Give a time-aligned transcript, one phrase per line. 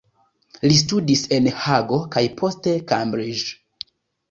[0.71, 3.89] Li studis en Hago kaj poste Cambridge.